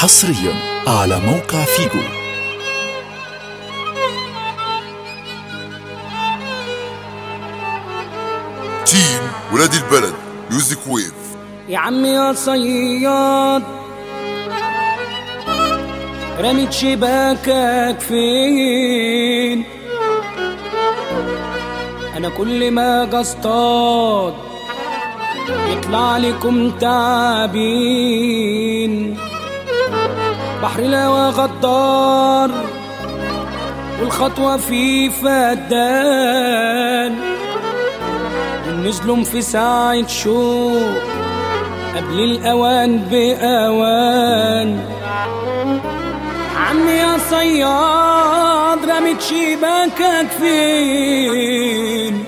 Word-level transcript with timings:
حصريا 0.00 0.54
على 0.86 1.20
موقع 1.20 1.64
فيجو. 1.64 2.02
team 8.86 9.22
ولاد 9.52 9.74
البلد 9.74 10.14
music 10.50 10.78
wave 10.88 11.12
يا 11.68 11.78
عمي 11.78 12.08
يا 12.08 12.32
صياد 12.32 13.62
رميت 16.40 16.72
شباكك 16.72 18.00
فين؟ 18.00 19.64
أنا 22.16 22.28
كل 22.28 22.70
ما 22.70 23.02
أجي 23.02 23.20
اصطاد 23.20 24.34
يطلع 25.72 26.16
لكم 26.16 26.70
تعابين 26.70 28.35
بحر 30.66 30.80
الهوى 30.80 31.28
غدار 31.28 32.50
والخطوة 34.00 34.56
فيه 34.56 35.08
فدان. 35.08 37.14
نزلهم 38.84 39.24
في 39.24 39.42
ساعة 39.42 40.06
شوق 40.06 40.92
قبل 41.96 42.20
الأوان 42.20 42.98
بأوان. 42.98 44.80
عمي 46.56 46.92
يا 46.92 47.18
صياد 47.30 48.90
رميت 48.90 49.20
شباكك 49.20 50.26
فين؟ 50.40 52.24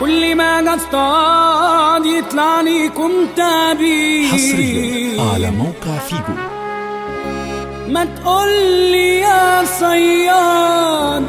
كل 0.00 0.34
ما 0.36 0.74
اصطاد 0.74 2.06
يطلع 2.06 2.60
ليكم 2.60 3.10
تعبين 3.36 4.28
حصريا 4.32 5.22
على 5.32 5.50
موقع 5.50 5.98
فيجو. 6.08 6.34
ما 7.88 8.04
تقولي 8.04 9.20
يا 9.20 9.64
صياد 9.64 11.24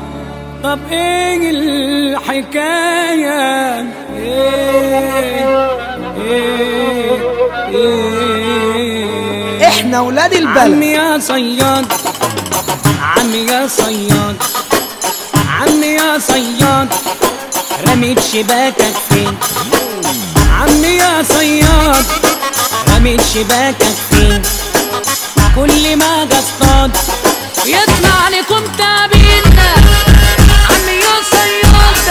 طب 0.64 0.80
إيه 0.92 1.50
الحكاية؟ 1.50 3.40
إيه 4.16 5.60
إيه 6.22 7.12
إيه 7.70 9.68
إحنا 9.68 10.00
ولاد 10.02 10.34
عمي 10.34 10.40
البلد 10.50 10.84
يا 10.84 11.18
صياد 11.20 11.86
عمي 13.02 13.38
يا 13.38 13.68
صياد 13.68 14.36
عمي 15.60 15.88
يا 15.88 16.18
صياد. 16.20 16.88
رميت 17.88 18.20
شباكك 18.34 18.94
فين 19.10 19.38
عمي 20.52 20.88
يا 20.88 21.24
صياد 21.24 22.06
رميت 22.96 23.22
شباكك 23.34 23.96
فين 24.12 24.42
كل 25.56 25.96
ما 25.98 26.24
أجي 26.24 26.34
اصطاد 26.40 26.92
يطلع 27.66 28.30
لكم 28.30 28.64
تعبين 28.78 29.44
عمي 30.70 30.92
يا 30.92 31.16
صياد 31.32 32.11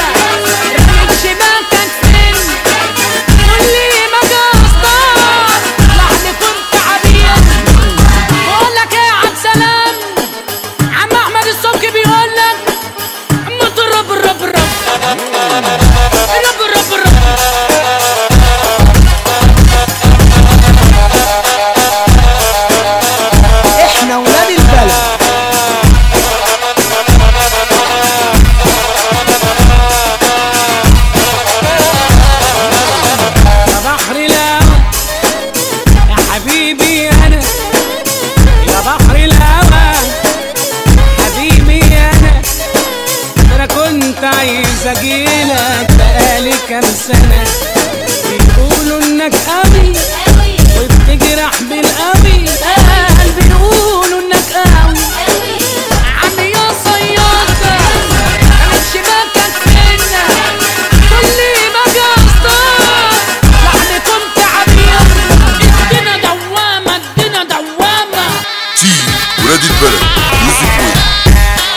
حبيبي 36.60 37.09
أنا 37.09 37.41
يا 38.69 38.81
بحر 38.81 39.16
الهوى. 39.16 39.93
حبيبي 41.19 41.81
أنا 41.84 42.43
أنا 43.56 43.66
كنت 43.66 44.25
عايز 44.25 44.87
اجيلك 44.87 45.91
بقالي 45.99 46.54
كام 46.69 46.82
سنة. 46.82 47.44
بيقولوا 48.31 49.03
إنك 49.03 49.34
قوي 49.34 49.93
وبتجرح 50.78 51.50
ولاد 69.60 69.71
البلد 69.71 70.03
ويف 70.32 71.71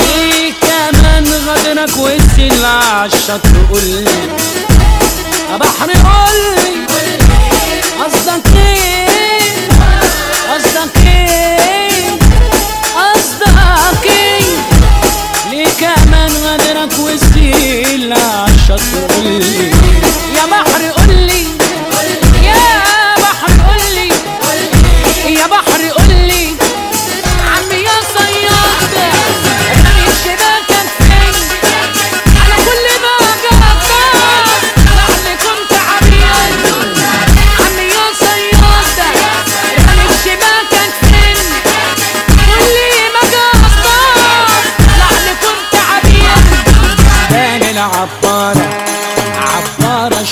إيه 0.00 0.52
كمان 0.62 1.24
غدرك 1.26 1.96
والسل 1.98 2.64
عالشط 2.64 3.46
قولي 3.70 4.04
يا 5.50 5.56
بحر 5.56 5.91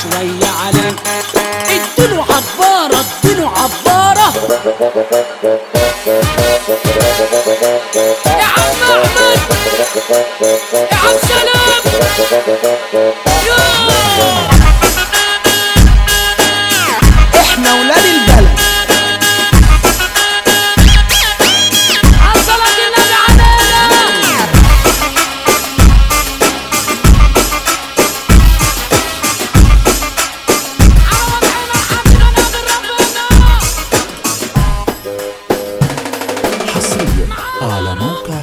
شوية 0.02 0.50
عليك 0.64 0.98
اديله 1.70 2.24
عبارة 2.24 3.04
اديله 3.24 3.48
عبارة. 3.48 4.32